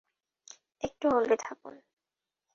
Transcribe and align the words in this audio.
একটু 0.83 1.05
হোল্ডে 1.09 1.35
থাকুন। 1.39 1.73